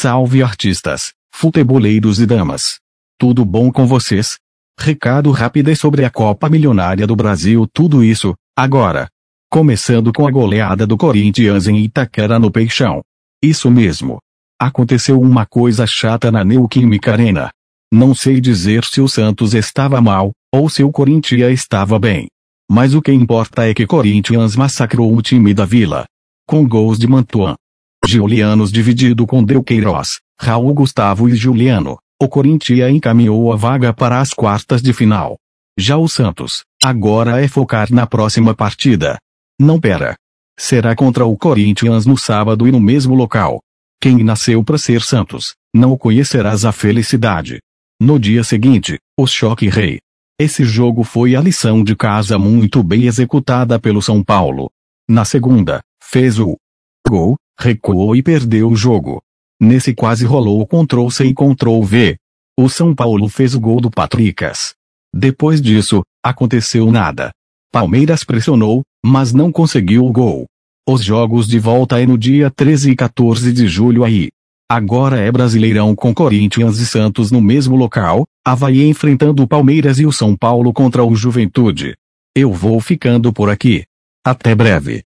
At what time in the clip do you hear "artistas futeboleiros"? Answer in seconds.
0.44-2.20